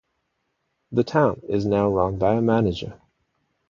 The 0.91 1.03
town 1.03 1.43
is 1.47 1.67
now 1.67 1.87
run 1.87 2.17
by 2.17 2.33
a 2.33 2.41
manager. 2.41 2.99